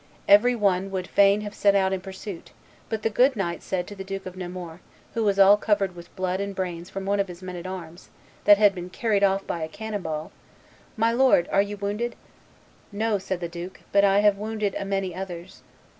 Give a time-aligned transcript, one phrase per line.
[0.27, 2.53] Every one would fain have set out in pursuit;
[2.89, 4.79] but the good knight said to the Duke of Nemours,
[5.13, 8.09] who was all covered with blood and brains from one of his men at arms,
[8.45, 10.31] that had been carried off by a cannon ball,
[10.97, 12.15] 'My lord, are you wounded?'
[12.91, 15.61] 'No,' said the duke, 'but I have wounded a many others.